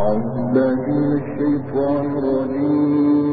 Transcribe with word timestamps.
أعوذ 0.00 0.56
الشيطان 0.56 2.06
الرجيم. 2.18 3.29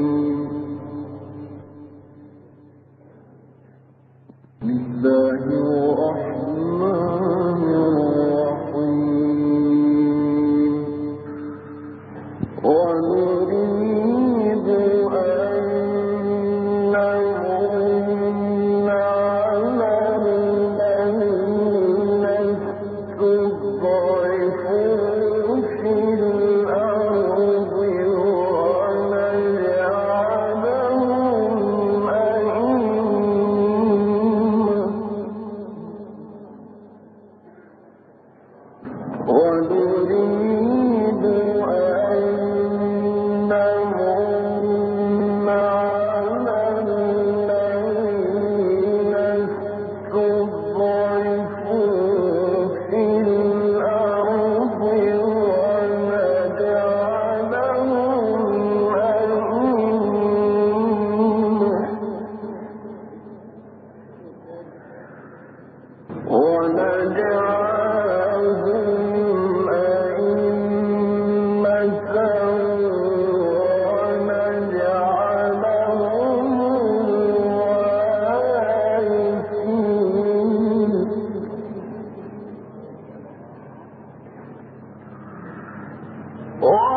Oh! 86.59 86.96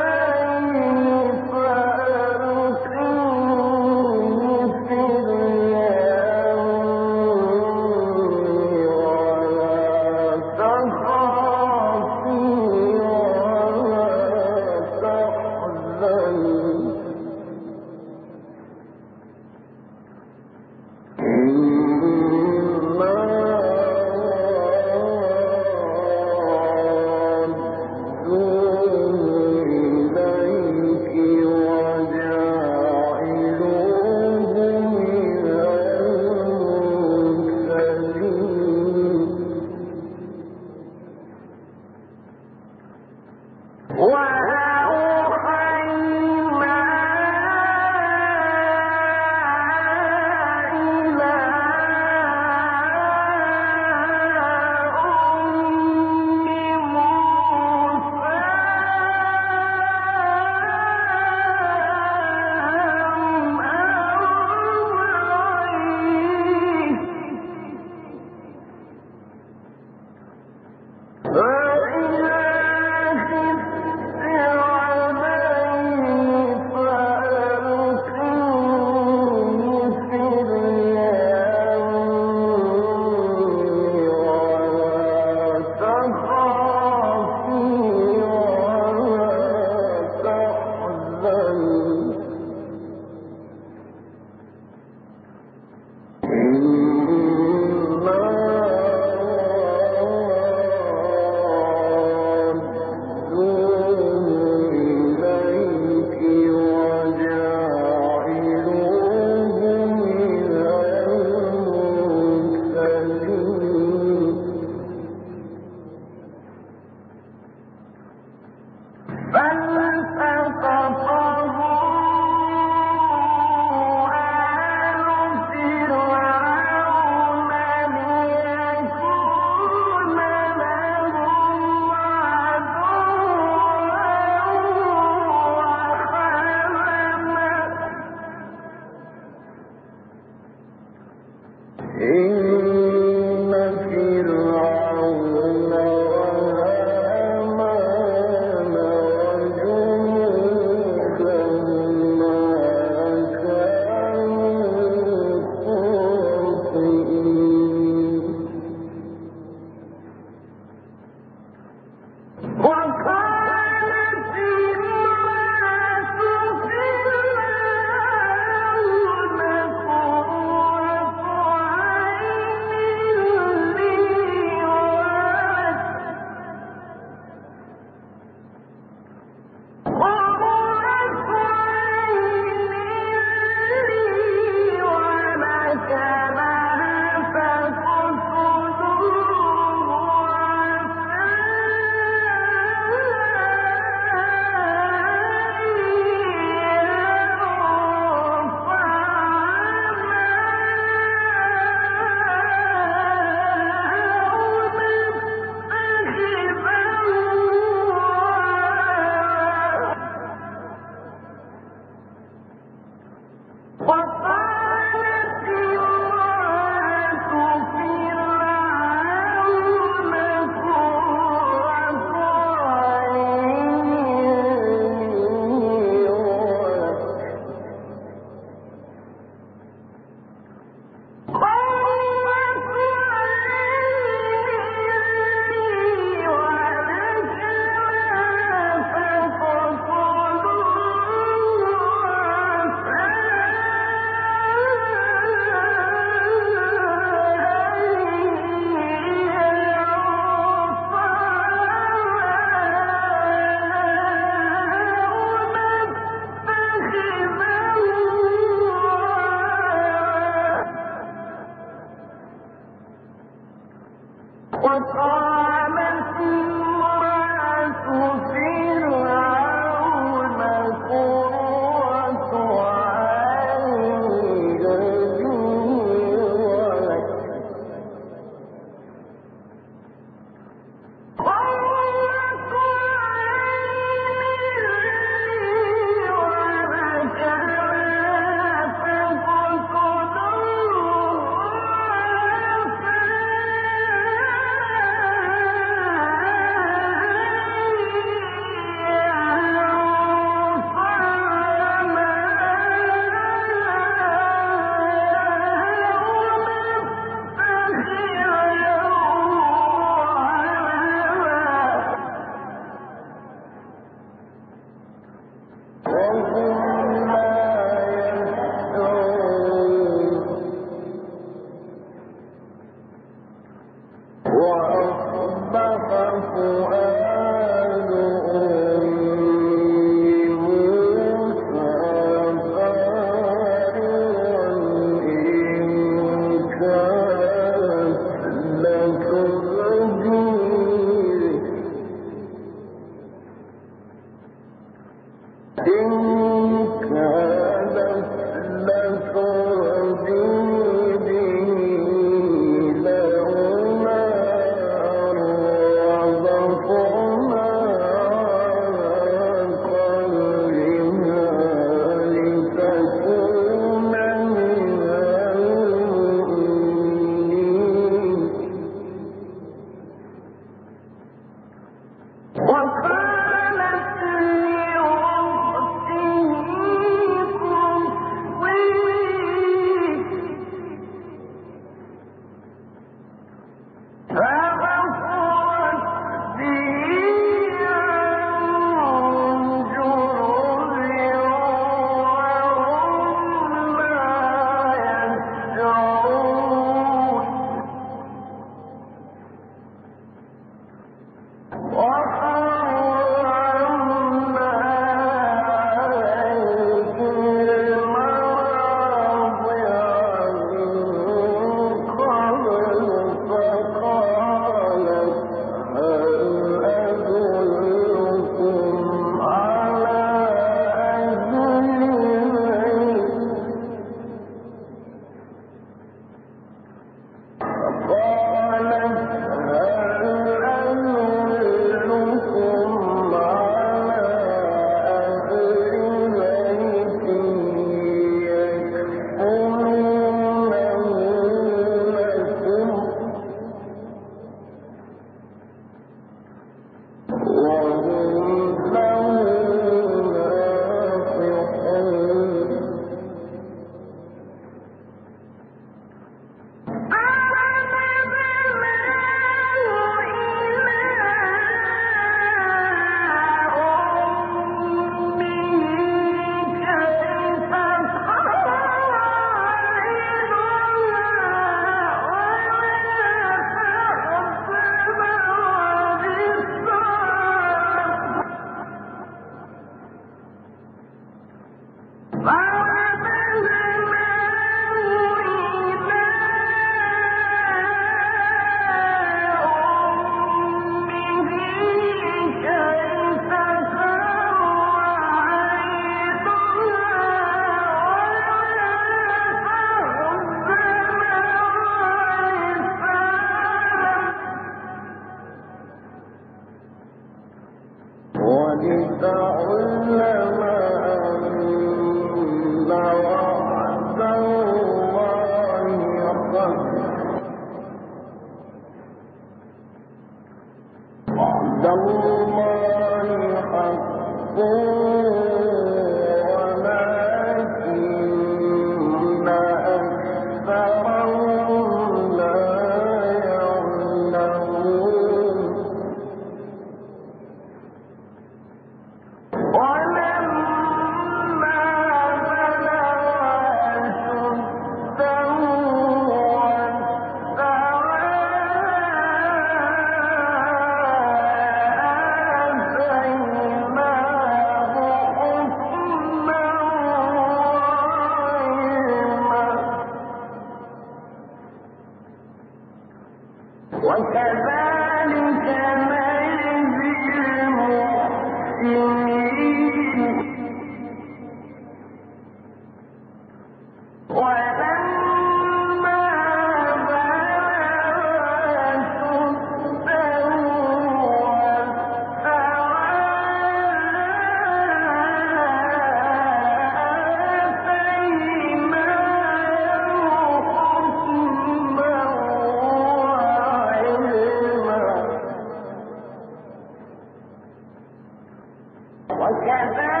together 599.41 600.00